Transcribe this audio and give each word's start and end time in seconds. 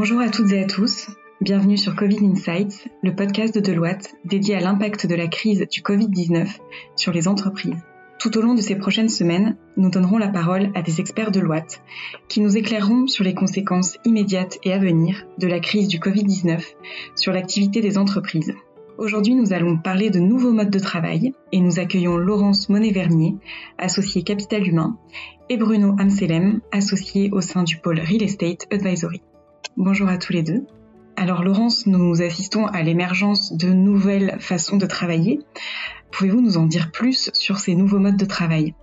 Bonjour 0.00 0.20
à 0.20 0.30
toutes 0.30 0.50
et 0.52 0.62
à 0.62 0.64
tous. 0.64 1.10
Bienvenue 1.42 1.76
sur 1.76 1.94
Covid 1.94 2.24
Insights, 2.24 2.88
le 3.02 3.14
podcast 3.14 3.54
de 3.54 3.60
Deloitte 3.60 4.14
dédié 4.24 4.54
à 4.54 4.60
l'impact 4.60 5.06
de 5.06 5.14
la 5.14 5.28
crise 5.28 5.58
du 5.70 5.82
Covid-19 5.82 6.48
sur 6.96 7.12
les 7.12 7.28
entreprises. 7.28 7.76
Tout 8.18 8.38
au 8.38 8.40
long 8.40 8.54
de 8.54 8.62
ces 8.62 8.76
prochaines 8.76 9.10
semaines, 9.10 9.58
nous 9.76 9.90
donnerons 9.90 10.16
la 10.16 10.28
parole 10.28 10.70
à 10.74 10.80
des 10.80 11.00
experts 11.02 11.30
de 11.30 11.40
Deloitte 11.40 11.82
qui 12.28 12.40
nous 12.40 12.56
éclaireront 12.56 13.08
sur 13.08 13.24
les 13.24 13.34
conséquences 13.34 13.98
immédiates 14.06 14.58
et 14.64 14.72
à 14.72 14.78
venir 14.78 15.26
de 15.36 15.46
la 15.46 15.60
crise 15.60 15.88
du 15.88 15.98
Covid-19 15.98 16.62
sur 17.14 17.34
l'activité 17.34 17.82
des 17.82 17.98
entreprises. 17.98 18.54
Aujourd'hui, 18.96 19.34
nous 19.34 19.52
allons 19.52 19.76
parler 19.76 20.08
de 20.08 20.18
nouveaux 20.18 20.52
modes 20.52 20.70
de 20.70 20.78
travail 20.78 21.34
et 21.52 21.60
nous 21.60 21.78
accueillons 21.78 22.16
Laurence 22.16 22.70
Monet-Vernier, 22.70 23.34
associée 23.76 24.22
Capital 24.22 24.66
Humain, 24.66 24.96
et 25.50 25.58
Bruno 25.58 25.94
Amselem, 25.98 26.62
associé 26.72 27.28
au 27.32 27.42
sein 27.42 27.64
du 27.64 27.76
pôle 27.76 28.00
Real 28.00 28.22
Estate 28.22 28.66
Advisory. 28.72 29.20
Bonjour 29.76 30.08
à 30.08 30.18
tous 30.18 30.32
les 30.32 30.42
deux. 30.42 30.66
Alors 31.16 31.44
Laurence, 31.44 31.86
nous 31.86 32.22
assistons 32.22 32.66
à 32.66 32.82
l'émergence 32.82 33.52
de 33.52 33.68
nouvelles 33.68 34.36
façons 34.40 34.76
de 34.76 34.84
travailler. 34.84 35.38
Pouvez-vous 36.10 36.40
nous 36.40 36.56
en 36.56 36.66
dire 36.66 36.90
plus 36.90 37.30
sur 37.34 37.58
ces 37.60 37.76
nouveaux 37.76 38.00
modes 38.00 38.16
de 38.16 38.24
travail? 38.24 38.74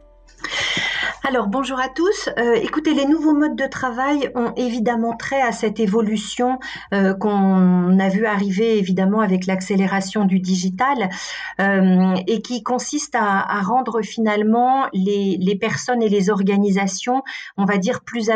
Alors 1.28 1.48
bonjour 1.48 1.78
à 1.78 1.90
tous. 1.90 2.30
Euh, 2.40 2.54
écoutez, 2.54 2.94
les 2.94 3.06
nouveaux 3.06 3.34
modes 3.34 3.58
de 3.58 3.66
travail 3.66 4.32
ont 4.34 4.54
évidemment 4.56 5.14
trait 5.14 5.42
à 5.42 5.52
cette 5.52 5.78
évolution 5.78 6.58
euh, 6.94 7.14
qu'on 7.14 8.00
a 8.00 8.08
vu 8.08 8.26
arriver 8.26 8.78
évidemment 8.78 9.20
avec 9.20 9.46
l'accélération 9.46 10.24
du 10.24 10.40
digital 10.40 11.10
euh, 11.60 12.16
et 12.28 12.42
qui 12.42 12.64
consiste 12.64 13.14
à, 13.16 13.42
à 13.42 13.62
rendre 13.62 14.02
finalement 14.04 14.88
les, 14.94 15.36
les, 15.38 15.58
personnes 15.58 16.02
et 16.02 16.08
les 16.08 16.30
organisations, 16.30 17.24
on 17.58 17.66
va 17.66 17.78
dire, 17.78 18.06
plus, 18.06 18.30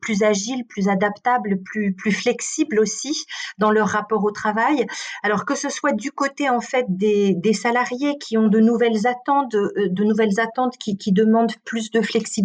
plus 0.00 0.22
agiles, 0.22 0.64
plus 0.68 0.88
adaptables, 0.88 1.60
plus, 1.64 1.94
plus 1.94 2.12
flexibles 2.12 2.78
aussi 2.78 3.24
dans 3.58 3.72
leur 3.72 3.88
rapport 3.88 4.22
au 4.22 4.30
travail. 4.30 4.86
Alors 5.24 5.46
que 5.46 5.56
ce 5.56 5.68
soit 5.68 5.92
du 5.92 6.12
côté 6.12 6.48
en 6.48 6.60
fait 6.60 6.86
des, 6.88 7.34
des 7.34 7.54
salariés 7.54 8.18
qui 8.18 8.38
ont 8.38 8.46
de 8.46 8.60
nouvelles 8.60 9.08
attentes, 9.08 9.50
de, 9.50 10.04
nouvelles 10.04 10.38
attentes 10.38 10.76
qui, 10.78 10.96
qui 10.96 11.10
demandent 11.10 11.56
plus 11.64 11.90
de 11.90 12.00
flexibilité 12.00 12.35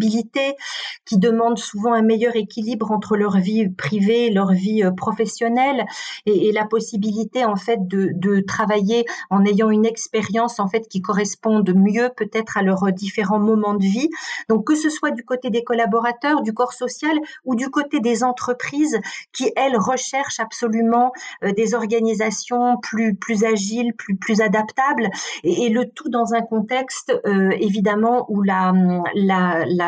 qui 1.06 1.18
demandent 1.18 1.58
souvent 1.58 1.94
un 1.94 2.02
meilleur 2.02 2.36
équilibre 2.36 2.92
entre 2.92 3.18
leur 3.18 3.38
vie 3.38 3.70
privée 3.70 4.30
leur 4.30 4.52
vie 4.52 4.84
euh, 4.84 4.92
professionnelle 4.92 5.86
et, 6.26 6.52
la 6.52 6.66
possibilité 6.66 7.46
en 7.46 7.56
fait 7.56 7.88
de, 7.88 8.42
travailler 8.42 9.06
en 9.30 9.46
ayant 9.46 9.70
une 9.70 9.86
expérience 9.86 10.60
en 10.60 10.68
fait 10.68 10.88
qui 10.90 11.02
corresponde 11.02 11.74
mieux 11.74 12.10
peut-être 12.16 12.58
à 12.58 12.64
leurs 12.64 12.92
différents 12.92 13.40
moments 13.40 13.76
de 13.76 13.84
vie. 13.84 14.10
Donc 14.50 14.66
que 14.66 14.76
ce 14.76 14.90
soit 14.90 15.12
du 15.12 15.24
côté 15.24 15.50
des 15.50 15.64
collaborateurs, 15.64 16.42
du 16.42 16.54
corps 16.54 16.74
social 16.74 17.18
ou 17.46 17.56
du 17.56 17.70
côté 17.70 18.00
des 18.00 18.24
entreprises 18.24 19.00
qui 19.32 19.52
elles 19.56 19.78
recherchent 19.78 20.40
absolument 20.40 21.14
euh, 21.44 21.52
des 21.54 21.74
organisations 21.74 22.78
plus 22.82 23.16
plus 23.16 23.44
agiles, 23.44 23.94
plus 23.94 24.16
plus 24.16 24.42
adaptables 24.42 25.10
et, 25.44 25.70
le 25.70 25.90
tout 25.90 26.10
dans 26.10 26.34
un 26.34 26.42
contexte 26.42 27.14
euh, 27.26 27.52
évidemment 27.52 28.26
où 28.30 28.42
la 28.42 28.74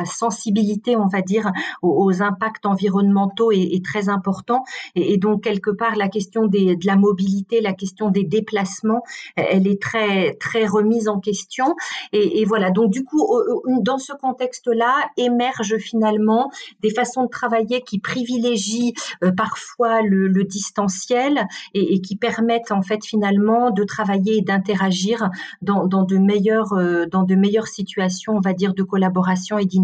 sensibilité, 0.06 0.96
on 0.98 1.08
va 1.08 1.22
dire, 1.22 1.52
aux, 1.82 2.22
impacts 2.22 2.66
environnementaux 2.66 3.52
est, 3.52 3.84
très 3.84 4.10
important. 4.10 4.64
Et, 4.96 5.18
donc, 5.18 5.44
quelque 5.44 5.72
part, 5.72 5.96
la 5.96 6.08
question 6.08 6.48
de 6.48 6.86
la 6.86 6.96
mobilité, 6.96 7.62
la 7.62 7.74
question 7.74 8.10
des 8.10 8.24
déplacements, 8.24 9.04
elle 9.36 9.68
est 9.68 9.82
très, 9.82 10.36
très 10.36 10.66
remise 10.66 11.08
en 11.08 11.20
question. 11.20 11.76
Et, 12.12 12.46
voilà. 12.46 12.72
Donc, 12.72 12.92
du 12.92 13.04
coup, 13.04 13.28
dans 13.82 13.98
ce 13.98 14.14
contexte-là, 14.14 14.94
émergent 15.18 15.78
finalement 15.78 16.52
des 16.82 16.92
façons 16.92 17.24
de 17.24 17.30
travailler 17.30 17.82
qui 17.82 18.00
privilégient 18.00 18.94
euh, 19.24 19.32
parfois 19.32 20.02
le, 20.02 20.44
distanciel 20.44 21.48
et, 21.74 22.02
qui 22.02 22.16
permettent, 22.16 22.72
en 22.72 22.82
fait, 22.82 23.06
finalement, 23.06 23.72
de 23.72 23.84
travailler 23.84 24.38
et 24.38 24.42
d'interagir 24.42 25.30
dans, 25.62 25.86
dans, 25.86 26.04
de 26.04 26.18
meilleures, 26.18 26.74
euh, 26.74 27.06
dans 27.06 27.24
de 27.24 27.36
meilleures 27.36 27.68
situations, 27.68 28.34
on 28.36 28.42
va 28.42 28.54
dire, 28.54 28.74
de 28.74 28.84
collaboration 28.84 29.58
et 29.58 29.66
d'innovation 29.66 29.83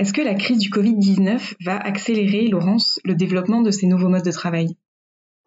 est-ce 0.00 0.14
que 0.14 0.22
la 0.22 0.34
crise 0.34 0.58
du 0.58 0.70
Covid-19 0.70 1.56
va 1.62 1.76
accélérer, 1.76 2.48
Laurence, 2.48 3.00
le 3.04 3.14
développement 3.14 3.60
de 3.60 3.70
ces 3.70 3.86
nouveaux 3.86 4.08
modes 4.08 4.24
de 4.24 4.30
travail? 4.30 4.76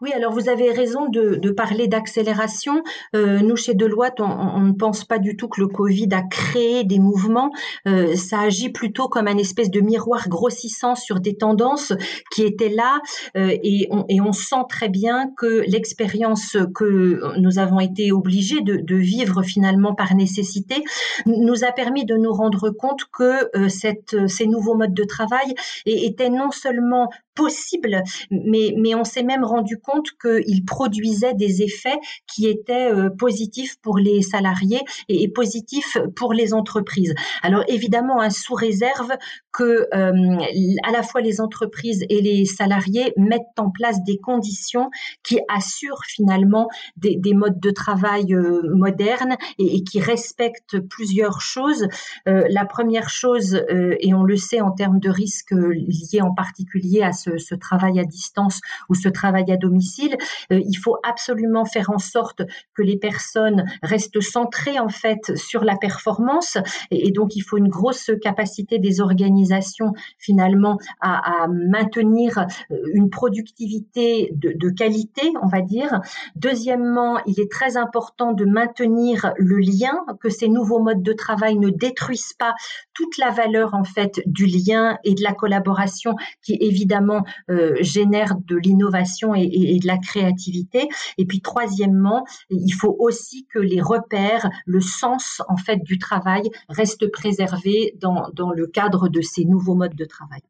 Oui, 0.03 0.11
alors 0.11 0.33
vous 0.33 0.49
avez 0.49 0.69
raison 0.69 1.07
de, 1.07 1.49
parler 1.51 1.87
d'accélération. 1.87 2.83
Euh, 3.15 3.39
nous, 3.39 3.55
chez 3.55 3.73
Deloitte, 3.73 4.19
on, 4.19 4.59
ne 4.59 4.73
pense 4.73 5.05
pas 5.05 5.17
du 5.17 5.37
tout 5.37 5.47
que 5.47 5.61
le 5.61 5.67
Covid 5.67 6.09
a 6.11 6.23
créé 6.23 6.83
des 6.83 6.99
mouvements. 6.99 7.51
Euh, 7.87 8.13
ça 8.17 8.41
agit 8.41 8.69
plutôt 8.69 9.07
comme 9.07 9.29
un 9.29 9.37
espèce 9.37 9.71
de 9.71 9.79
miroir 9.79 10.27
grossissant 10.27 10.95
sur 10.95 11.21
des 11.21 11.37
tendances 11.37 11.93
qui 12.31 12.43
étaient 12.43 12.67
là. 12.67 12.99
Euh, 13.37 13.55
et, 13.63 13.87
on, 13.91 14.33
sent 14.33 14.65
très 14.67 14.89
bien 14.89 15.29
que 15.37 15.63
l'expérience 15.67 16.57
que 16.75 17.21
nous 17.39 17.59
avons 17.59 17.79
été 17.79 18.11
obligés 18.11 18.61
de, 18.61 18.95
vivre 18.95 19.43
finalement 19.43 19.93
par 19.93 20.15
nécessité 20.15 20.83
nous 21.25 21.63
a 21.63 21.71
permis 21.71 22.03
de 22.03 22.15
nous 22.15 22.33
rendre 22.33 22.71
compte 22.71 23.03
que 23.17 23.49
cette, 23.69 24.27
ces 24.27 24.47
nouveaux 24.47 24.75
modes 24.75 24.93
de 24.93 25.03
travail 25.03 25.53
étaient 25.85 26.29
non 26.29 26.51
seulement 26.51 27.09
possibles, 27.35 28.03
mais, 28.29 28.73
mais 28.77 28.95
on 28.95 29.03
s'est 29.03 29.23
même 29.23 29.43
rendu 29.43 29.79
compte 29.79 30.09
qu'il 30.21 30.65
produisait 30.65 31.33
des 31.33 31.61
effets 31.61 31.99
qui 32.27 32.47
étaient 32.47 32.91
euh, 32.91 33.09
positifs 33.09 33.77
pour 33.81 33.97
les 33.97 34.21
salariés 34.21 34.81
et, 35.09 35.27
positifs 35.29 35.97
pour 36.15 36.33
les 36.33 36.53
entreprises. 36.53 37.15
Alors 37.41 37.63
évidemment, 37.67 38.21
un 38.21 38.29
sous 38.29 38.53
réserve 38.53 39.11
que 39.51 39.87
euh, 39.93 40.37
à 40.83 40.91
la 40.91 41.03
fois 41.03 41.21
les 41.21 41.41
entreprises 41.41 42.05
et 42.09 42.21
les 42.21 42.45
salariés 42.45 43.13
mettent 43.17 43.41
en 43.57 43.69
place 43.69 44.03
des 44.03 44.17
conditions 44.17 44.89
qui 45.23 45.39
assurent 45.49 46.03
finalement 46.05 46.67
des, 46.97 47.19
modes 47.33 47.59
de 47.59 47.71
travail 47.71 48.33
euh, 48.33 48.61
modernes 48.75 49.37
et, 49.57 49.83
qui 49.83 49.99
respectent 49.99 50.79
plusieurs 50.79 51.41
choses. 51.41 51.87
la 52.25 52.65
première 52.65 53.09
chose, 53.09 53.63
et 53.69 54.13
on 54.13 54.23
le 54.23 54.37
sait 54.37 54.61
en 54.61 54.71
termes 54.71 54.99
de 54.99 55.09
risques 55.09 55.51
liés 55.51 56.21
en 56.21 56.33
particulier 56.33 57.01
à 57.01 57.11
ce, 57.37 57.55
travail 57.55 57.99
à 57.99 58.03
distance 58.03 58.59
ou 58.89 58.95
ce 58.95 59.09
travail 59.09 59.51
à 59.51 59.57
domicile, 59.57 60.17
euh, 60.51 60.59
il 60.65 60.75
faut 60.75 60.97
absolument 61.03 61.65
faire 61.65 61.89
en 61.89 61.99
sorte 61.99 62.41
que 62.73 62.81
les 62.81 62.97
personnes 62.97 63.65
restent 63.81 64.21
centrées 64.21 64.79
en 64.79 64.89
fait 64.89 65.35
sur 65.35 65.63
la 65.63 65.77
performance 65.77 66.57
et, 66.91 67.11
donc 67.11 67.35
il 67.35 67.41
faut 67.41 67.57
une 67.57 67.67
grosse 67.67 68.11
capacité 68.21 68.79
des 68.79 69.01
organisations 69.01 69.93
finalement 70.17 70.77
à, 71.01 71.47
maintenir 71.47 72.39
euh, 72.71 72.75
une 72.93 73.09
productivité 73.09 74.31
de, 74.33 74.69
qualité, 74.69 75.31
on 75.41 75.47
va 75.47 75.61
dire. 75.61 76.01
Deuxièmement, 76.35 77.19
il 77.25 77.39
est 77.39 77.51
très 77.51 77.77
important 77.77 78.33
de 78.33 78.45
maintenir 78.45 79.33
le 79.37 79.57
lien, 79.57 80.05
que 80.19 80.29
ces 80.29 80.47
nouveaux 80.47 80.79
modes 80.79 81.03
de 81.03 81.13
travail 81.13 81.57
ne 81.57 81.69
détruisent 81.69 82.33
pas 82.33 82.53
toute 82.93 83.17
la 83.17 83.29
valeur 83.29 83.73
en 83.73 83.83
fait 83.83 84.21
du 84.25 84.45
lien 84.45 84.97
et 85.03 85.13
de 85.13 85.21
la 85.21 85.33
collaboration 85.33 86.15
qui 86.41 86.57
évidemment 86.59 87.12
euh, 87.49 87.75
génère 87.81 88.35
de 88.47 88.55
l'innovation 88.55 89.35
et, 89.35 89.79
de 89.81 89.87
la 89.87 89.97
créativité. 89.97 90.87
Et 91.17 91.25
puis 91.25 91.41
troisièmement, 91.41 92.25
il 92.49 92.71
faut 92.71 92.95
aussi 92.99 93.45
que 93.53 93.59
les 93.59 93.81
repères, 93.81 94.49
le 94.65 94.79
sens 94.79 95.41
en 95.47 95.57
fait 95.57 95.83
du 95.83 95.97
travail 95.97 96.43
restent 96.69 97.11
préservés 97.11 97.95
dans, 97.99 98.31
le 98.55 98.67
cadre 98.67 99.09
de 99.09 99.21
ces 99.21 99.45
nouveaux 99.45 99.75
modes 99.75 99.95
de 99.95 100.05
travail. 100.05 100.41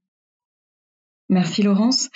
Merci 1.30 1.64
Laurence. 1.64 2.10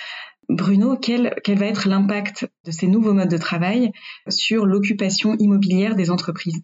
Bruno, 0.48 0.96
quel 0.96 1.34
va 1.46 1.66
être 1.66 1.88
l'impact 1.88 2.48
de 2.64 2.70
ces 2.70 2.86
nouveaux 2.86 3.12
modes 3.12 3.28
de 3.28 3.36
travail 3.36 3.92
sur 4.28 4.64
l'occupation 4.64 5.34
immobilière 5.38 5.94
des 5.94 6.10
entreprises? 6.10 6.62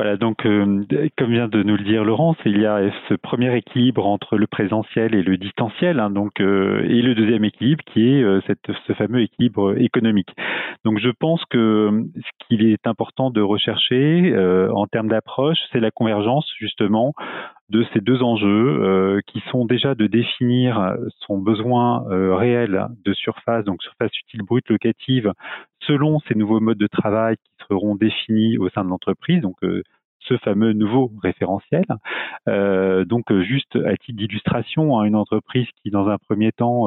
Voilà, 0.00 0.16
donc 0.16 0.46
euh, 0.46 0.82
comme 1.18 1.30
vient 1.30 1.46
de 1.46 1.62
nous 1.62 1.76
le 1.76 1.84
dire 1.84 2.04
Laurence, 2.04 2.38
il 2.46 2.58
y 2.58 2.64
a 2.64 2.90
ce 3.10 3.12
premier 3.12 3.54
équilibre 3.54 4.06
entre 4.06 4.38
le 4.38 4.46
présentiel 4.46 5.14
et 5.14 5.22
le 5.22 5.36
distanciel, 5.36 6.00
hein, 6.00 6.08
donc 6.08 6.40
euh, 6.40 6.82
et 6.88 7.02
le 7.02 7.14
deuxième 7.14 7.44
équilibre 7.44 7.84
qui 7.84 8.08
est 8.08 8.22
euh, 8.22 8.40
ce 8.86 8.92
fameux 8.94 9.20
équilibre 9.20 9.78
économique. 9.78 10.34
Donc 10.86 11.00
je 11.00 11.10
pense 11.10 11.44
que 11.50 11.90
ce 12.16 12.46
qu'il 12.46 12.64
est 12.64 12.86
important 12.86 13.28
de 13.28 13.42
rechercher 13.42 14.34
en 14.72 14.86
termes 14.86 15.08
d'approche, 15.08 15.58
c'est 15.70 15.80
la 15.80 15.90
convergence 15.90 16.50
justement 16.58 17.12
de 17.68 17.84
ces 17.92 18.00
deux 18.00 18.22
enjeux 18.22 19.20
qui 19.26 19.42
sont 19.50 19.66
déjà 19.66 19.94
de 19.94 20.06
définir 20.06 20.96
son 21.26 21.36
besoin 21.36 22.04
réel 22.08 22.86
de 23.04 23.12
surface, 23.12 23.66
donc 23.66 23.82
surface 23.82 24.16
utile 24.20 24.42
brute 24.42 24.68
locative, 24.70 25.34
selon 25.80 26.20
ces 26.28 26.34
nouveaux 26.34 26.60
modes 26.60 26.78
de 26.78 26.86
travail 26.86 27.36
qui 27.36 27.66
seront 27.68 27.94
définis 27.94 28.58
au 28.58 28.68
sein 28.70 28.84
de 28.84 28.90
l'entreprise, 28.90 29.40
donc 29.40 29.56
ce 30.20 30.36
fameux 30.38 30.72
nouveau 30.72 31.10
référentiel. 31.22 31.84
Euh, 32.48 33.04
donc 33.04 33.32
juste 33.42 33.76
à 33.76 33.96
titre 33.96 34.18
d'illustration, 34.18 34.98
hein, 34.98 35.04
une 35.04 35.16
entreprise 35.16 35.66
qui 35.82 35.90
dans 35.90 36.08
un 36.08 36.18
premier 36.18 36.52
temps 36.52 36.86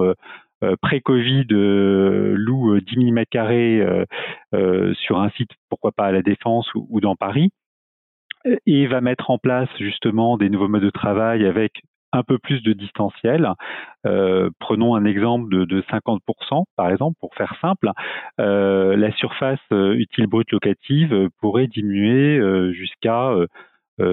pré-Covid 0.82 1.48
loue 1.50 2.80
10 2.80 2.96
000 2.96 3.12
mètres 3.12 3.32
carrés 3.32 3.86
sur 4.94 5.20
un 5.20 5.30
site, 5.32 5.52
pourquoi 5.70 5.92
pas 5.92 6.06
à 6.06 6.12
la 6.12 6.22
Défense 6.22 6.70
ou 6.76 7.02
dans 7.02 7.16
Paris, 7.16 7.52
et 8.66 8.88
va 8.88 9.02
mettre 9.02 9.30
en 9.30 9.38
place 9.38 9.70
justement 9.80 10.38
des 10.38 10.50
nouveaux 10.50 10.68
modes 10.68 10.84
de 10.84 10.90
travail 10.90 11.46
avec 11.46 11.82
un 12.14 12.24
peu 12.24 12.38
plus 12.38 12.62
de 12.62 12.74
distanciel. 12.74 13.50
prenons 14.60 14.96
un 14.96 15.06
exemple 15.06 15.52
de, 15.52 15.66
de, 15.66 15.82
50%, 15.82 16.64
par 16.76 16.90
exemple, 16.90 17.18
pour 17.20 17.34
faire 17.36 17.56
simple. 17.62 17.90
la 18.38 19.12
surface 19.18 19.60
utile 19.72 20.28
brute 20.28 20.52
locative 20.52 21.30
pourrait 21.40 21.68
diminuer 21.68 22.40
jusqu'à 22.74 23.34
6 24.00 24.06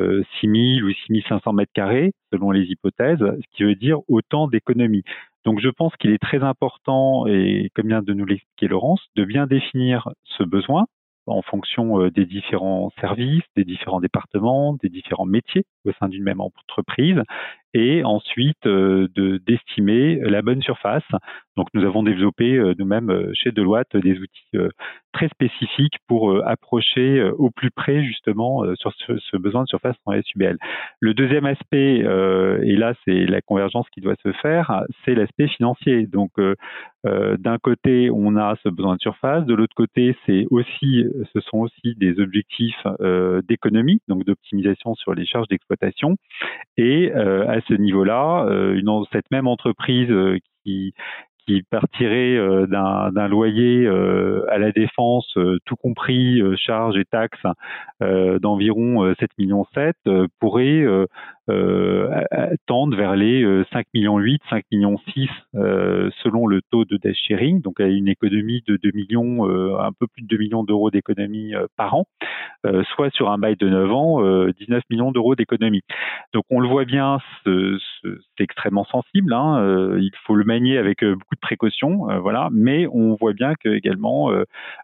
000 0.43 0.87
ou 0.87 0.93
6 1.06 1.23
500 1.29 1.52
mètres 1.52 1.73
carrés, 1.75 2.12
selon 2.32 2.50
les 2.50 2.64
hypothèses, 2.64 3.19
ce 3.19 3.56
qui 3.56 3.64
veut 3.64 3.75
dire 3.75 3.99
autant 4.08 4.49
d'économies. 4.49 5.05
Donc 5.44 5.61
je 5.61 5.69
pense 5.69 5.94
qu'il 5.97 6.11
est 6.11 6.19
très 6.19 6.43
important, 6.43 7.26
et 7.26 7.70
comme 7.75 7.88
vient 7.88 8.02
de 8.02 8.12
nous 8.12 8.26
l'expliquer 8.26 8.69
Laurence, 8.69 9.02
de 9.17 9.25
bien 9.25 9.47
définir 9.47 10.08
ce 10.25 10.43
besoin 10.43 10.87
en 11.26 11.43
fonction 11.43 12.08
des 12.08 12.25
différents 12.25 12.90
services, 13.00 13.44
des 13.56 13.64
différents 13.64 14.00
départements, 14.00 14.75
des 14.82 14.88
différents 14.88 15.26
métiers 15.26 15.64
au 15.84 15.93
sein 15.99 16.08
d'une 16.08 16.25
même 16.25 16.40
entreprise, 16.40 17.22
et 17.72 18.02
ensuite 18.05 18.64
de 18.64 19.40
d'estimer 19.46 20.17
la 20.20 20.43
bonne 20.43 20.62
surface. 20.62 21.05
Donc 21.56 21.69
nous 21.75 21.84
avons 21.84 22.02
développé 22.02 22.61
nous-mêmes 22.78 23.31
chez 23.34 23.52
Deloitte 23.52 23.96
des 23.96 24.19
outils 24.19 24.58
très 25.12 25.29
spécifiques 25.29 25.99
pour 26.07 26.47
approcher 26.47 27.23
au 27.39 27.51
plus 27.51 27.71
près 27.71 28.03
justement 28.03 28.65
sur 28.77 28.93
ce, 29.07 29.37
besoin 29.37 29.62
de 29.62 29.69
surface 29.69 29.97
en 30.07 30.12
SUBL. 30.23 30.59
Le 31.01 31.15
deuxième 31.15 31.47
aspect, 31.47 31.99
et 31.99 32.77
là 32.77 32.95
c'est 33.05 33.27
la 33.27 33.41
convergence 33.41 33.89
qui 33.91 34.01
doit 34.01 34.17
se 34.23 34.33
faire, 34.33 34.85
c'est 35.05 35.15
l'aspect 35.15 35.49
financier. 35.49 36.07
Donc 36.07 36.33
d'un 37.05 37.59
côté 37.59 38.11
on 38.12 38.37
a 38.37 38.57
ce 38.62 38.69
besoin 38.69 38.97
de 38.97 39.01
surface, 39.01 39.45
de 39.47 39.55
l'autre 39.55 39.75
côté 39.75 40.17
c'est 40.27 40.47
aussi, 40.51 41.05
ce 41.33 41.41
sont 41.41 41.59
aussi 41.59 41.95
des 41.97 42.21
objectifs 42.21 42.87
d'économie, 43.49 44.01
donc 44.09 44.25
d'optimisation 44.25 44.95
sur 44.95 45.15
les 45.15 45.27
charges 45.27 45.49
d'exploitation, 45.49 46.17
et 46.77 47.12
à 47.12 47.61
ce 47.69 47.75
niveau-là, 47.75 48.47
euh, 48.49 48.81
cette 49.12 49.31
même 49.31 49.47
entreprise 49.47 50.11
euh, 50.11 50.39
qui, 50.65 50.95
qui 51.46 51.62
partirait 51.62 52.37
euh, 52.37 52.66
d'un 52.66 53.28
loyer 53.28 53.87
à 54.48 54.58
la 54.58 54.72
défense, 54.72 55.32
tout 55.64 55.76
compris 55.76 56.40
charges 56.56 56.96
et 56.96 57.04
taxes, 57.04 57.46
d'environ 58.00 59.14
7 59.19 59.31
millions 59.38 59.66
7, 59.75 59.96
pourrait 60.38 60.84
euh, 61.50 62.54
tendent 62.66 62.94
vers 62.94 63.16
les 63.16 63.42
5 63.72 63.78
euh, 63.78 63.82
millions 63.94 64.19
8, 64.19 64.42
5 64.50 64.64
millions 64.70 64.98
6 65.14 65.28
euh, 65.56 66.10
selon 66.22 66.46
le 66.46 66.60
taux 66.70 66.84
de 66.84 66.96
dash 66.96 67.16
sharing, 67.26 67.60
donc 67.60 67.81
une 67.81 68.08
économie 68.08 68.62
de 68.66 68.76
2 68.76 68.90
millions, 68.94 69.44
un 69.78 69.92
peu 69.98 70.06
plus 70.06 70.22
de 70.22 70.28
2 70.28 70.37
millions 70.38 70.64
d'euros 70.64 70.90
d'économie 70.90 71.52
par 71.76 71.94
an, 71.94 72.06
soit 72.95 73.11
sur 73.15 73.31
un 73.31 73.39
bail 73.39 73.57
de 73.57 73.69
9 73.69 73.93
ans, 73.93 74.47
19 74.59 74.83
millions 74.91 75.12
d'euros 75.12 75.35
d'économie. 75.35 75.83
Donc 76.33 76.45
on 76.51 76.61
le 76.61 76.69
voit 76.69 76.85
bien, 76.85 77.19
c'est 77.45 78.43
extrêmement 78.43 78.85
sensible, 78.85 79.33
hein, 79.33 79.97
il 79.99 80.12
faut 80.25 80.35
le 80.35 80.45
manier 80.45 80.79
avec 80.79 81.05
beaucoup 81.05 81.35
de 81.35 81.41
précautions, 81.41 82.07
voilà, 82.21 82.49
mais 82.53 82.87
on 82.93 83.15
voit 83.15 83.33
bien 83.33 83.55
que 83.55 83.69
également 83.71 84.31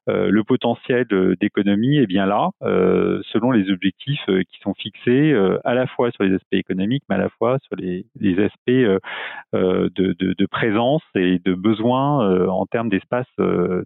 le 0.06 0.42
potentiel 0.44 1.06
d'économie 1.40 1.98
est 1.98 2.06
bien 2.06 2.26
là, 2.26 2.50
selon 2.62 3.50
les 3.50 3.70
objectifs 3.70 4.24
qui 4.26 4.60
sont 4.62 4.74
fixés 4.74 5.34
à 5.64 5.74
la 5.74 5.86
fois 5.86 6.10
sur 6.10 6.24
les 6.24 6.34
aspects 6.34 6.54
économiques, 6.54 7.04
mais 7.08 7.16
à 7.16 7.18
la 7.18 7.28
fois 7.28 7.58
sur 7.62 7.76
les, 7.76 8.04
aspects 8.38 8.68
euh, 8.68 8.98
euh, 9.54 9.88
de, 9.94 10.46
présence 10.46 11.02
et 11.14 11.38
de 11.44 11.54
besoins 11.54 12.28
euh, 12.28 12.46
en 12.48 12.66
termes 12.66 12.88
d'espace 12.88 13.26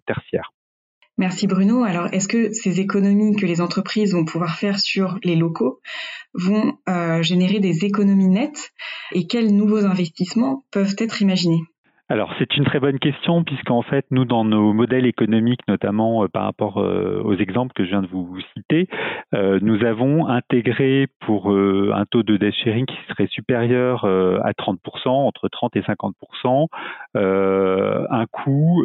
tertiaire. 0.05 0.51
Merci 1.21 1.45
Bruno. 1.45 1.83
Alors, 1.83 2.07
est-ce 2.13 2.27
que 2.27 2.51
ces 2.51 2.79
économies 2.79 3.35
que 3.35 3.45
les 3.45 3.61
entreprises 3.61 4.13
vont 4.13 4.25
pouvoir 4.25 4.57
faire 4.57 4.79
sur 4.79 5.19
les 5.23 5.35
locaux 5.35 5.79
vont 6.33 6.73
générer 7.21 7.59
des 7.59 7.85
économies 7.85 8.27
nettes? 8.27 8.71
Et 9.11 9.27
quels 9.27 9.55
nouveaux 9.55 9.85
investissements 9.85 10.65
peuvent 10.71 10.95
être 10.97 11.21
imaginés? 11.21 11.61
Alors 12.11 12.33
c'est 12.37 12.57
une 12.57 12.65
très 12.65 12.81
bonne 12.81 12.99
question 12.99 13.45
puisqu'en 13.45 13.83
fait 13.83 14.05
nous 14.11 14.25
dans 14.25 14.43
nos 14.43 14.73
modèles 14.73 15.05
économiques 15.05 15.61
notamment 15.69 16.25
euh, 16.25 16.27
par 16.27 16.43
rapport 16.43 16.77
euh, 16.77 17.21
aux 17.23 17.35
exemples 17.35 17.71
que 17.73 17.85
je 17.85 17.89
viens 17.89 18.01
de 18.01 18.07
vous 18.07 18.37
citer, 18.53 18.89
euh, 19.33 19.59
nous 19.61 19.85
avons 19.85 20.27
intégré 20.27 21.07
pour 21.21 21.51
un 21.51 22.05
taux 22.05 22.23
de 22.23 22.35
debt 22.35 22.53
sharing 22.53 22.85
qui 22.85 22.97
serait 23.07 23.27
supérieur 23.27 24.03
à 24.05 24.51
30%, 24.51 25.07
entre 25.07 25.47
30 25.47 25.75
et 25.77 25.81
50%, 25.81 26.67
un 27.15 28.25
coût 28.31 28.83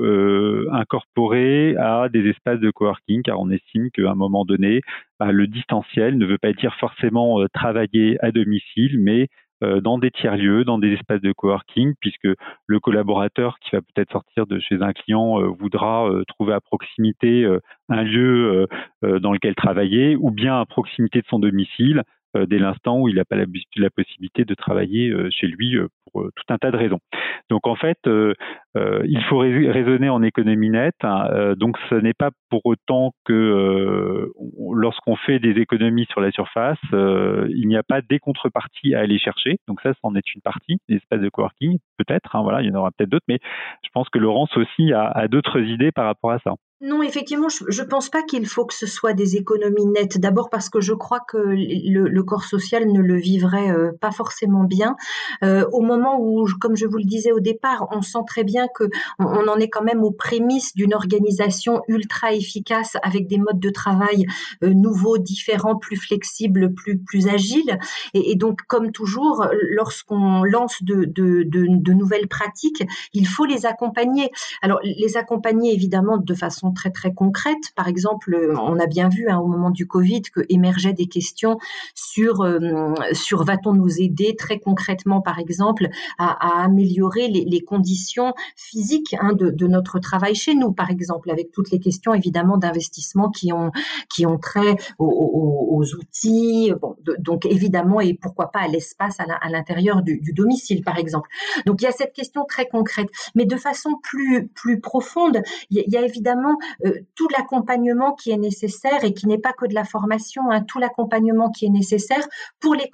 incorporé 0.72 1.76
à 1.76 2.08
des 2.08 2.28
espaces 2.28 2.60
de 2.60 2.70
coworking 2.70 3.22
car 3.22 3.40
on 3.40 3.50
estime 3.50 3.90
qu'à 3.90 4.10
un 4.10 4.14
moment 4.14 4.44
donné 4.44 4.82
bah, 5.18 5.32
le 5.32 5.46
distanciel 5.46 6.16
ne 6.18 6.26
veut 6.26 6.38
pas 6.38 6.52
dire 6.52 6.74
forcément 6.76 7.44
travailler 7.52 8.16
à 8.20 8.30
domicile 8.30 8.98
mais 9.00 9.28
dans 9.62 9.98
des 9.98 10.10
tiers-lieux, 10.10 10.64
dans 10.64 10.78
des 10.78 10.92
espaces 10.92 11.20
de 11.20 11.32
coworking, 11.32 11.94
puisque 12.00 12.28
le 12.66 12.80
collaborateur 12.80 13.58
qui 13.60 13.70
va 13.74 13.80
peut-être 13.80 14.12
sortir 14.12 14.46
de 14.46 14.58
chez 14.58 14.82
un 14.82 14.92
client 14.92 15.40
euh, 15.40 15.46
voudra 15.46 16.08
euh, 16.08 16.24
trouver 16.28 16.52
à 16.52 16.60
proximité 16.60 17.46
un 17.88 18.02
lieu 18.02 18.66
dans 19.02 19.32
lequel 19.32 19.54
travailler, 19.54 20.16
ou 20.16 20.30
bien 20.30 20.60
à 20.60 20.64
proximité 20.66 21.20
de 21.20 21.26
son 21.26 21.38
domicile, 21.38 22.02
dès 22.48 22.58
l'instant 22.58 23.00
où 23.00 23.08
il 23.08 23.16
n'a 23.16 23.24
pas 23.24 23.36
la, 23.36 23.90
possibilité 23.90 24.44
de 24.44 24.54
travailler 24.54 25.12
chez 25.30 25.46
lui 25.46 25.76
pour 26.12 26.24
tout 26.34 26.44
un 26.52 26.58
tas 26.58 26.70
de 26.70 26.76
raisons. 26.76 26.98
Donc 27.50 27.66
en 27.66 27.76
fait, 27.76 27.98
il 28.06 29.22
faut 29.28 29.38
raisonner 29.38 30.08
en 30.08 30.22
économie 30.22 30.70
nette. 30.70 30.94
Hein, 31.02 31.54
donc 31.56 31.76
ce 31.88 31.94
n'est 31.94 32.14
pas 32.14 32.30
pour 32.50 32.60
autant 32.64 33.12
que 33.24 34.30
lorsqu'on 34.72 35.16
fait 35.16 35.38
des 35.38 35.60
économies 35.60 36.06
sur 36.10 36.20
la 36.20 36.30
surface, 36.30 36.78
il 36.92 37.64
n'y 37.66 37.76
a 37.76 37.82
pas 37.82 38.00
des 38.02 38.18
contreparties 38.18 38.94
à 38.94 39.00
aller 39.00 39.18
chercher. 39.18 39.58
Donc 39.68 39.80
ça, 39.82 39.92
c'en 40.02 40.14
est 40.14 40.34
une 40.34 40.42
partie, 40.42 40.78
des 40.88 40.96
espaces 40.96 41.20
de 41.20 41.28
coworking, 41.28 41.78
peut-être. 41.98 42.36
Hein, 42.36 42.42
voilà, 42.42 42.62
il 42.62 42.68
y 42.68 42.70
en 42.70 42.74
aura 42.74 42.90
peut-être 42.90 43.10
d'autres, 43.10 43.26
mais 43.28 43.38
je 43.84 43.88
pense 43.92 44.08
que 44.08 44.18
Laurence 44.18 44.56
aussi 44.56 44.92
a 44.92 45.28
d'autres 45.28 45.60
idées 45.60 45.92
par 45.92 46.06
rapport 46.06 46.32
à 46.32 46.38
ça. 46.40 46.54
Non, 46.86 47.02
effectivement, 47.02 47.48
je 47.48 47.82
ne 47.82 47.86
pense 47.88 48.10
pas 48.10 48.22
qu'il 48.22 48.46
faut 48.46 48.64
que 48.64 48.72
ce 48.72 48.86
soit 48.86 49.12
des 49.12 49.34
économies 49.34 49.86
nettes. 49.86 50.18
D'abord 50.18 50.50
parce 50.50 50.68
que 50.68 50.80
je 50.80 50.92
crois 50.92 51.18
que 51.18 51.36
le, 51.36 52.22
corps 52.22 52.44
social 52.44 52.86
ne 52.86 53.00
le 53.00 53.16
vivrait 53.16 53.72
euh, 53.72 53.90
pas 54.00 54.12
forcément 54.12 54.62
bien. 54.62 54.94
Euh, 55.42 55.66
au 55.72 55.80
moment 55.80 56.20
où, 56.20 56.46
comme 56.60 56.76
je 56.76 56.86
vous 56.86 56.98
le 56.98 57.04
disais 57.04 57.32
au 57.32 57.40
départ, 57.40 57.88
on 57.90 58.02
sent 58.02 58.20
très 58.28 58.44
bien 58.44 58.68
que 58.72 58.84
on, 59.18 59.48
en 59.48 59.56
est 59.56 59.68
quand 59.68 59.82
même 59.82 60.04
aux 60.04 60.12
prémices 60.12 60.76
d'une 60.76 60.94
organisation 60.94 61.82
ultra 61.88 62.32
efficace 62.32 62.96
avec 63.02 63.26
des 63.26 63.38
modes 63.38 63.58
de 63.58 63.70
travail 63.70 64.24
euh, 64.62 64.72
nouveaux, 64.72 65.18
différents, 65.18 65.74
plus 65.74 65.96
flexibles, 65.96 66.72
plus 66.72 66.98
plus 66.98 67.26
agiles. 67.26 67.80
Et, 68.14 68.36
donc, 68.36 68.60
comme 68.68 68.92
toujours, 68.92 69.44
lorsqu'on 69.70 70.44
lance 70.44 70.80
de, 70.82 71.04
de, 71.04 71.42
de, 71.42 71.66
de 71.68 71.92
nouvelles 71.92 72.28
pratiques, 72.28 72.84
il 73.12 73.26
faut 73.26 73.44
les 73.44 73.66
accompagner. 73.66 74.30
Alors, 74.62 74.78
les 74.84 75.16
accompagner 75.16 75.74
évidemment 75.74 76.18
de 76.18 76.34
façon 76.34 76.75
très 76.76 76.90
très 76.90 77.12
concrètes. 77.12 77.72
Par 77.74 77.88
exemple, 77.88 78.54
on 78.56 78.78
a 78.78 78.86
bien 78.86 79.08
vu 79.08 79.28
hein, 79.28 79.38
au 79.38 79.46
moment 79.46 79.70
du 79.70 79.86
Covid 79.88 80.22
que 80.22 80.40
émergeaient 80.48 80.92
des 80.92 81.06
questions 81.06 81.58
sur 81.94 82.42
euh, 82.42 82.94
sur 83.12 83.44
va-t-on 83.44 83.72
nous 83.72 84.00
aider 84.00 84.36
très 84.36 84.58
concrètement, 84.58 85.20
par 85.20 85.38
exemple, 85.38 85.88
à, 86.18 86.62
améliorer 86.62 87.28
les, 87.28 87.60
conditions 87.62 88.34
physiques 88.54 89.16
hein, 89.20 89.32
de, 89.32 89.66
notre 89.66 89.98
travail 89.98 90.34
chez 90.34 90.54
nous, 90.54 90.72
par 90.72 90.90
exemple, 90.90 91.30
avec 91.30 91.50
toutes 91.50 91.70
les 91.70 91.80
questions 91.80 92.14
évidemment 92.14 92.58
d'investissement 92.58 93.30
qui 93.30 93.52
ont 93.52 93.72
qui 94.14 94.26
ont 94.26 94.38
trait 94.38 94.76
aux, 94.98 95.82
outils, 95.98 96.72
donc 97.18 97.46
évidemment 97.46 98.00
et 98.00 98.14
pourquoi 98.14 98.50
pas 98.50 98.60
à 98.60 98.68
l'espace 98.68 99.16
à 99.20 99.48
l'intérieur 99.48 100.02
du, 100.02 100.18
du 100.18 100.32
domicile, 100.32 100.82
par 100.82 100.98
exemple. 100.98 101.28
Donc 101.64 101.80
il 101.80 101.84
y 101.84 101.88
a 101.88 101.92
cette 101.92 102.12
question 102.12 102.44
très 102.44 102.66
concrète, 102.66 103.08
mais 103.34 103.44
de 103.44 103.56
façon 103.56 103.90
plus 104.02 104.48
plus 104.48 104.80
profonde, 104.80 105.42
il 105.70 105.84
y 105.86 105.96
a 105.96 106.02
évidemment 106.02 106.55
euh, 106.84 106.92
tout 107.14 107.28
l'accompagnement 107.36 108.14
qui 108.14 108.30
est 108.30 108.36
nécessaire 108.36 109.04
et 109.04 109.14
qui 109.14 109.26
n'est 109.26 109.38
pas 109.38 109.52
que 109.52 109.66
de 109.66 109.74
la 109.74 109.84
formation, 109.84 110.42
hein, 110.50 110.62
tout 110.62 110.78
l'accompagnement 110.78 111.50
qui 111.50 111.66
est 111.66 111.70
nécessaire 111.70 112.26
pour 112.60 112.74
les 112.74 112.90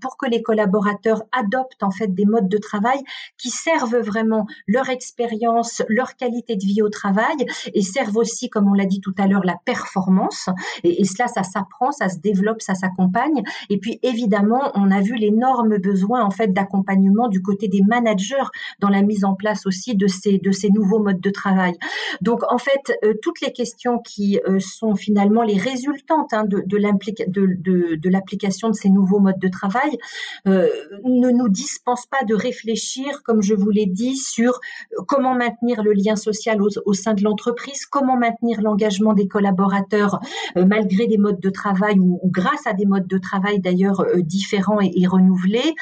pour 0.00 0.16
que 0.16 0.28
les 0.28 0.42
collaborateurs 0.42 1.22
adoptent 1.32 1.82
en 1.82 1.90
fait 1.90 2.08
des 2.08 2.24
modes 2.24 2.48
de 2.48 2.58
travail 2.58 2.98
qui 3.36 3.50
servent 3.50 3.98
vraiment 3.98 4.46
leur 4.66 4.88
expérience, 4.88 5.82
leur 5.88 6.16
qualité 6.16 6.56
de 6.56 6.64
vie 6.64 6.82
au 6.82 6.88
travail 6.88 7.36
et 7.74 7.82
servent 7.82 8.16
aussi, 8.16 8.48
comme 8.48 8.68
on 8.68 8.74
l'a 8.74 8.86
dit 8.86 9.00
tout 9.00 9.14
à 9.18 9.26
l'heure, 9.26 9.44
la 9.44 9.56
performance. 9.64 10.48
Et, 10.84 11.00
et 11.00 11.04
cela, 11.04 11.28
ça 11.28 11.42
s'apprend, 11.42 11.92
ça 11.92 12.08
se 12.08 12.18
développe, 12.18 12.62
ça 12.62 12.74
s'accompagne. 12.74 13.42
Et 13.70 13.78
puis 13.78 13.98
évidemment, 14.02 14.72
on 14.74 14.90
a 14.90 15.00
vu 15.00 15.14
l'énorme 15.14 15.78
besoin 15.78 16.24
en 16.24 16.30
fait 16.30 16.52
d'accompagnement 16.52 17.28
du 17.28 17.42
côté 17.42 17.68
des 17.68 17.82
managers 17.82 18.48
dans 18.80 18.88
la 18.88 19.02
mise 19.02 19.24
en 19.24 19.34
place 19.34 19.66
aussi 19.66 19.94
de 19.94 20.06
ces 20.06 20.38
de 20.38 20.50
ces 20.52 20.70
nouveaux 20.70 20.98
modes 20.98 21.20
de 21.20 21.30
travail. 21.30 21.74
Donc 22.20 22.42
en 22.50 22.58
fait, 22.58 22.87
fait, 22.88 23.20
toutes 23.22 23.40
les 23.40 23.52
questions 23.52 23.98
qui 23.98 24.40
sont 24.60 24.94
finalement 24.94 25.42
les 25.42 25.56
résultantes 25.56 26.32
hein, 26.32 26.44
de, 26.46 28.08
l'application 28.08 28.70
de, 28.70 28.74
ces 28.74 28.90
nouveaux 28.90 29.18
modes 29.20 29.38
de 29.38 29.48
travail 29.48 29.98
ne 30.46 31.30
nous 31.30 31.48
dispensent 31.48 32.06
pas 32.06 32.24
de 32.24 32.34
réfléchir, 32.34 33.22
comme 33.24 33.42
je 33.42 33.54
vous 33.54 33.70
l'ai 33.70 33.86
dit, 33.86 34.16
sur 34.16 34.60
comment 35.06 35.34
maintenir 35.34 35.82
le 35.82 35.92
lien 35.92 36.16
social 36.16 36.60
au, 36.62 36.92
sein 36.92 37.14
de 37.14 37.22
l'entreprise, 37.22 37.86
comment 37.86 38.16
maintenir 38.16 38.60
l'engagement 38.60 39.12
des 39.12 39.28
collaborateurs 39.28 40.20
malgré 40.56 41.06
des 41.06 41.18
modes 41.18 41.40
de 41.40 41.50
travail 41.50 41.98
ou, 41.98 42.20
grâce 42.24 42.66
à 42.66 42.72
des 42.72 42.86
modes 42.86 43.06
de 43.06 43.18
travail 43.18 43.60
d'ailleurs 43.60 44.04
différents 44.16 44.80
et, 44.80 44.92
et 44.96 45.06
renouvelés. 45.06 45.74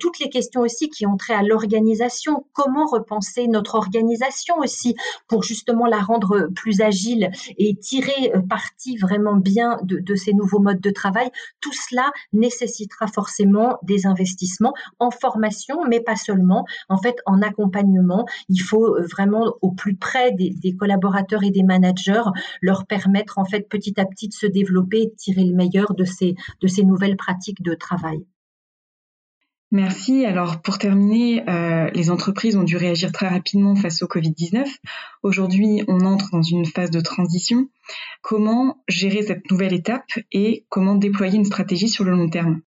toutes 0.00 0.18
les 0.18 0.28
questions 0.28 0.62
aussi 0.62 0.88
qui 0.88 1.06
ont 1.06 1.16
trait 1.16 1.34
à 1.34 1.42
l'organisation, 1.42 2.44
comment 2.52 2.86
repenser 2.86 3.46
notre 3.48 3.74
organisation 3.74 4.56
aussi 4.58 4.94
pour 5.28 5.42
justement 5.42 5.86
la 5.86 5.98
rendre 5.98 6.45
plus 6.54 6.80
agile 6.80 7.30
et 7.58 7.76
tirer 7.76 8.32
euh, 8.34 8.40
parti 8.40 8.96
vraiment 8.96 9.36
bien 9.36 9.78
de, 9.82 10.14
ces 10.14 10.32
nouveaux 10.32 10.60
modes 10.60 10.80
de 10.80 10.90
travail, 10.90 11.30
tout 11.60 11.72
cela 11.72 12.10
nécessitera 12.32 13.06
forcément 13.06 13.78
des 13.82 14.06
investissements 14.06 14.74
en 14.98 15.10
formation, 15.10 15.84
mais 15.88 16.00
pas 16.00 16.16
seulement, 16.16 16.64
en 16.88 16.98
fait 16.98 17.16
en 17.26 17.42
accompagnement. 17.42 18.26
Il 18.48 18.60
faut 18.60 18.96
euh, 18.96 19.06
vraiment 19.10 19.54
au 19.62 19.72
plus 19.72 19.96
près 19.96 20.32
des, 20.32 20.54
collaborateurs 20.78 21.44
et 21.44 21.50
des 21.50 21.62
managers 21.62 22.24
leur 22.60 22.86
permettre 22.86 23.38
en 23.38 23.44
fait 23.44 23.68
petit 23.68 23.98
à 24.00 24.04
petit 24.04 24.28
de 24.28 24.34
se 24.34 24.46
développer 24.46 25.02
et 25.02 25.06
de 25.06 25.14
tirer 25.16 25.44
le 25.44 25.54
meilleur 25.54 25.94
de 25.94 26.04
ces, 26.04 26.34
de 26.60 26.66
ces 26.66 26.84
nouvelles 26.84 27.16
pratiques 27.16 27.62
de 27.62 27.74
travail. 27.74 28.26
Merci. 29.72 30.24
Alors 30.24 30.62
pour 30.62 30.78
terminer, 30.78 31.48
euh, 31.48 31.90
les 31.90 32.10
entreprises 32.10 32.56
ont 32.56 32.62
dû 32.62 32.76
réagir 32.76 33.10
très 33.10 33.28
rapidement 33.28 33.74
face 33.74 34.02
au 34.02 34.06
Covid-19. 34.06 34.64
Aujourd'hui, 35.22 35.82
on 35.88 36.00
entre 36.00 36.30
dans 36.30 36.42
une 36.42 36.66
phase 36.66 36.90
de 36.90 37.00
transition. 37.00 37.68
Comment 38.22 38.82
gérer 38.88 39.22
cette 39.22 39.50
nouvelle 39.50 39.74
étape 39.74 40.10
et 40.30 40.64
comment 40.68 40.94
déployer 40.94 41.36
une 41.36 41.44
stratégie 41.44 41.88
sur 41.88 42.04
le 42.04 42.12
long 42.12 42.30
terme? 42.30 42.60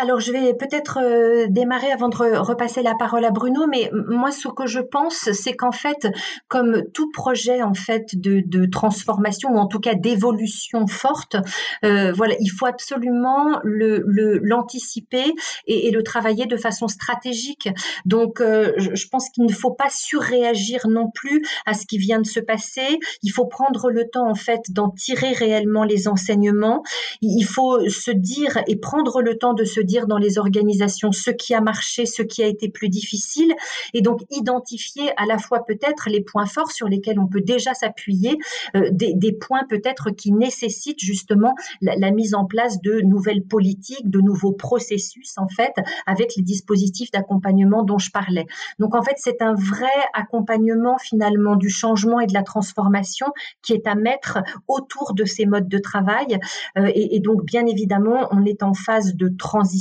Alors, 0.00 0.18
je 0.18 0.32
vais 0.32 0.54
peut-être 0.54 0.98
euh, 1.02 1.46
démarrer 1.50 1.92
avant 1.92 2.08
de 2.08 2.16
repasser 2.16 2.82
la 2.82 2.94
parole 2.94 3.22
à 3.26 3.30
Bruno, 3.30 3.66
mais 3.66 3.90
moi, 3.92 4.30
ce 4.30 4.48
que 4.48 4.66
je 4.66 4.80
pense, 4.80 5.30
c'est 5.32 5.52
qu'en 5.52 5.72
fait, 5.72 6.08
comme 6.48 6.84
tout 6.94 7.10
projet 7.10 7.62
en 7.62 7.74
fait 7.74 8.18
de, 8.18 8.64
transformation 8.70 9.50
ou 9.50 9.58
en 9.58 9.66
tout 9.66 9.78
cas 9.78 9.92
d'évolution 9.94 10.86
forte, 10.86 11.36
euh, 11.84 12.12
voilà, 12.12 12.34
il 12.40 12.48
faut 12.48 12.64
absolument 12.64 13.60
le 13.62 14.00
l'anticiper 14.42 15.34
et, 15.66 15.90
le 15.90 16.02
travailler 16.02 16.46
de 16.46 16.56
façon 16.56 16.88
stratégique. 16.88 17.68
Donc, 18.06 18.40
euh, 18.40 18.72
je, 18.78 19.06
pense 19.08 19.28
qu'il 19.28 19.44
ne 19.44 19.52
faut 19.52 19.72
pas 19.72 19.90
surréagir 19.90 20.88
non 20.88 21.10
plus 21.10 21.44
à 21.66 21.74
ce 21.74 21.84
qui 21.84 21.98
vient 21.98 22.20
de 22.20 22.26
se 22.26 22.40
passer. 22.40 22.98
Il 23.22 23.32
faut 23.32 23.46
prendre 23.46 23.90
le 23.90 24.08
temps 24.08 24.30
en 24.30 24.34
fait 24.34 24.62
d'en 24.70 24.88
tirer 24.88 25.32
réellement 25.32 25.84
les 25.84 26.08
enseignements. 26.08 26.82
Il 27.20 27.44
faut 27.44 27.86
se 27.88 28.10
dire 28.10 28.62
et 28.66 28.76
prendre 28.76 29.20
le 29.20 29.36
temps 29.36 29.52
de 29.52 29.64
se 29.64 29.80
dire 29.90 30.06
dans 30.06 30.18
les 30.18 30.38
organisations 30.38 31.12
ce 31.12 31.30
qui 31.30 31.52
a 31.52 31.60
marché, 31.60 32.06
ce 32.06 32.22
qui 32.22 32.42
a 32.42 32.46
été 32.46 32.68
plus 32.68 32.88
difficile, 32.88 33.52
et 33.92 34.02
donc 34.02 34.20
identifier 34.30 35.10
à 35.16 35.26
la 35.26 35.38
fois 35.38 35.64
peut-être 35.66 36.08
les 36.08 36.22
points 36.22 36.46
forts 36.46 36.70
sur 36.70 36.88
lesquels 36.88 37.18
on 37.18 37.26
peut 37.26 37.40
déjà 37.40 37.74
s'appuyer, 37.74 38.38
euh, 38.76 38.88
des, 38.92 39.32
points 39.32 39.64
peut-être 39.68 40.10
qui 40.10 40.32
nécessitent 40.32 41.00
justement 41.00 41.54
la, 41.80 42.10
mise 42.10 42.34
en 42.34 42.44
place 42.44 42.80
de 42.80 43.00
nouvelles 43.00 43.42
politiques, 43.42 44.08
de 44.10 44.20
nouveaux 44.20 44.52
processus 44.52 45.32
en 45.36 45.48
fait, 45.48 45.72
avec 46.06 46.36
les 46.36 46.42
dispositifs 46.42 47.10
d'accompagnement 47.10 47.82
dont 47.82 47.98
je 47.98 48.10
parlais. 48.10 48.46
Donc 48.78 48.94
en 48.94 49.02
fait, 49.02 49.16
c'est 49.16 49.42
un 49.42 49.54
vrai 49.54 49.86
accompagnement 50.14 50.98
finalement 50.98 51.56
du 51.56 51.70
changement 51.70 52.20
et 52.20 52.26
de 52.26 52.34
la 52.34 52.42
transformation 52.42 53.26
qui 53.62 53.72
est 53.72 53.86
à 53.86 53.94
mettre 53.94 54.38
autour 54.68 55.14
de 55.14 55.24
ces 55.24 55.46
modes 55.46 55.68
de 55.68 55.78
travail. 55.78 56.38
Euh, 56.76 56.90
et, 56.94 57.16
et 57.16 57.20
donc 57.20 57.44
bien 57.44 57.66
évidemment, 57.66 58.28
on 58.30 58.44
est 58.44 58.62
en 58.62 58.74
phase 58.74 59.14
de 59.14 59.28
transition 59.28 59.79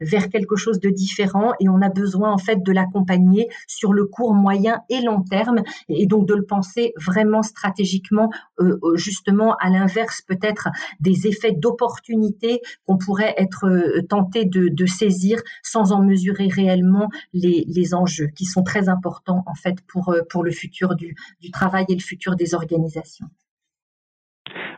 vers 0.00 0.28
quelque 0.28 0.56
chose 0.56 0.80
de 0.80 0.90
différent 0.90 1.52
et 1.60 1.68
on 1.68 1.80
a 1.82 1.88
besoin 1.88 2.32
en 2.32 2.38
fait 2.38 2.62
de 2.62 2.72
l'accompagner 2.72 3.48
sur 3.66 3.92
le 3.92 4.04
court, 4.04 4.34
moyen 4.34 4.80
et 4.88 5.00
long 5.00 5.22
terme 5.22 5.62
et 5.88 6.06
donc 6.06 6.26
de 6.26 6.34
le 6.34 6.44
penser 6.44 6.92
vraiment 6.96 7.42
stratégiquement, 7.42 8.30
euh, 8.60 8.78
euh, 8.82 8.96
justement 8.96 9.54
à 9.56 9.70
l'inverse 9.70 10.22
peut-être 10.22 10.68
des 11.00 11.26
effets 11.26 11.52
d'opportunité 11.52 12.60
qu'on 12.86 12.98
pourrait 12.98 13.34
être 13.36 13.66
euh, 13.66 14.02
tenté 14.08 14.44
de, 14.44 14.86
saisir 14.86 15.40
sans 15.62 15.92
en 15.92 16.02
mesurer 16.02 16.48
réellement 16.48 17.08
les, 17.34 17.94
enjeux 17.94 18.28
qui 18.34 18.44
sont 18.44 18.62
très 18.62 18.88
importants 18.88 19.42
en 19.46 19.54
fait 19.54 19.76
pour, 19.86 20.14
pour 20.30 20.44
le 20.44 20.50
futur 20.50 20.94
du 20.96 21.14
travail 21.52 21.84
et 21.88 21.94
le 21.94 22.00
futur 22.00 22.36
des 22.36 22.54
organisations. 22.54 23.26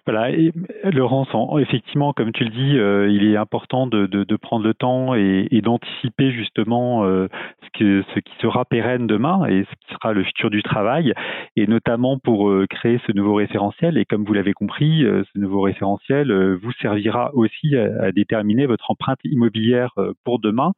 Voilà, 0.07 0.30
et 0.30 0.52
Laurence, 0.85 1.28
effectivement, 1.61 2.12
comme 2.12 2.33
tu 2.33 2.45
le 2.45 2.50
dis, 2.50 2.78
euh, 2.78 3.11
il 3.11 3.25
est 3.25 3.37
important 3.37 3.87
de, 3.87 4.37
prendre 4.37 4.64
le 4.64 4.75
temps 4.75 5.14
et, 5.14 5.61
d'anticiper 5.62 6.33
justement 6.33 7.04
euh, 7.04 7.28
ce, 7.62 8.21
qui 8.21 8.33
sera 8.40 8.64
pérenne 8.64 9.07
demain 9.07 9.47
et 9.47 9.64
ce 9.64 9.87
qui 9.87 9.95
sera 9.95 10.12
le 10.12 10.25
futur 10.25 10.50
du 10.50 10.62
travail, 10.62 11.12
et 11.57 11.66
notamment 11.66 12.19
pour 12.19 12.49
euh, 12.49 12.66
créer 12.69 13.00
ce 13.07 13.12
nouveau 13.12 13.35
référentiel. 13.35 13.99
Et 13.99 14.04
comme 14.04 14.25
vous 14.25 14.33
l'avez 14.33 14.52
compris, 14.52 15.02
ce 15.02 15.38
nouveau 15.38 15.61
référentiel 15.61 16.33
vous 16.54 16.73
servira 16.80 17.30
aussi 17.35 17.76
à, 17.76 18.11
déterminer 18.12 18.66
votre 18.66 18.90
empreinte 18.90 19.21
immobilière 19.25 19.95
pour 20.25 20.40
demain, 20.40 20.73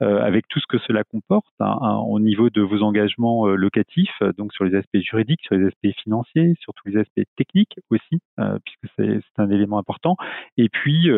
avec 0.00 0.46
tout 0.48 0.60
ce 0.60 0.66
que 0.66 0.78
cela 0.86 1.04
comporte 1.04 1.46
hein, 1.60 1.78
hein, 1.80 1.96
au 2.06 2.20
niveau 2.20 2.50
de 2.50 2.60
vos 2.60 2.82
engagements 2.82 3.48
euh, 3.48 3.54
locatifs, 3.54 4.10
euh, 4.22 4.32
donc 4.36 4.52
sur 4.52 4.64
les 4.64 4.74
aspects 4.76 4.98
juridiques, 4.98 5.40
sur 5.42 5.54
les 5.54 5.66
aspects 5.66 6.00
financiers, 6.02 6.54
sur 6.60 6.74
tous 6.74 6.88
les 6.88 6.98
aspects 6.98 7.22
techniques 7.36 7.74
aussi, 7.90 8.20
puisque 8.64 8.94
c'est 8.96 9.20
un 9.38 9.50
élément 9.50 9.78
important. 9.78 10.16
Et 10.56 10.68
puis, 10.68 11.08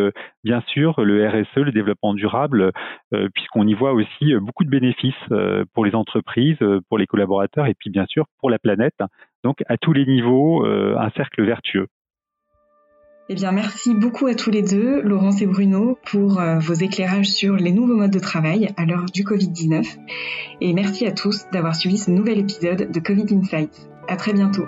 bien 0.44 0.62
sûr, 0.68 1.00
le 1.00 1.26
RSE, 1.28 1.56
le 1.56 1.72
développement 1.72 2.14
durable, 2.14 2.72
puisqu'on 3.34 3.66
y 3.66 3.74
voit 3.74 3.92
aussi 3.92 4.34
beaucoup 4.36 4.64
de 4.64 4.70
bénéfices 4.70 5.14
pour 5.74 5.84
les 5.84 5.94
entreprises, 5.94 6.58
pour 6.88 6.98
les 6.98 7.06
collaborateurs 7.06 7.66
et 7.66 7.74
puis 7.74 7.90
bien 7.90 8.06
sûr 8.06 8.26
pour 8.38 8.50
la 8.50 8.58
planète. 8.58 8.98
Donc, 9.44 9.62
à 9.68 9.76
tous 9.76 9.92
les 9.92 10.06
niveaux, 10.06 10.64
un 10.64 11.10
cercle 11.10 11.44
vertueux. 11.44 11.86
Eh 13.30 13.34
bien, 13.34 13.52
merci 13.52 13.94
beaucoup 13.94 14.26
à 14.26 14.34
tous 14.34 14.50
les 14.50 14.62
deux, 14.62 15.02
Laurence 15.02 15.42
et 15.42 15.46
Bruno, 15.46 15.98
pour 16.06 16.40
euh, 16.40 16.58
vos 16.58 16.72
éclairages 16.72 17.28
sur 17.28 17.56
les 17.56 17.72
nouveaux 17.72 17.94
modes 17.94 18.10
de 18.10 18.18
travail 18.18 18.72
à 18.78 18.86
l'heure 18.86 19.04
du 19.12 19.22
Covid-19. 19.22 19.84
Et 20.62 20.72
merci 20.72 21.06
à 21.06 21.12
tous 21.12 21.44
d'avoir 21.52 21.76
suivi 21.76 21.98
ce 21.98 22.10
nouvel 22.10 22.38
épisode 22.38 22.90
de 22.90 23.00
Covid 23.00 23.26
Insights. 23.34 23.90
À 24.08 24.16
très 24.16 24.32
bientôt. 24.32 24.64